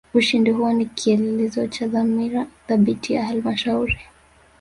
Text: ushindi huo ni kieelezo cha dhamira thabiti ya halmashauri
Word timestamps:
ushindi 0.13 0.51
huo 0.51 0.73
ni 0.73 0.85
kieelezo 0.85 1.67
cha 1.67 1.87
dhamira 1.87 2.45
thabiti 2.67 3.13
ya 3.13 3.25
halmashauri 3.25 3.99